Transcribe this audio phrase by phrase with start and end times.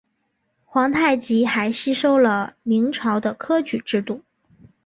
[0.65, 4.23] 皇太极还吸收了明朝的科举制度。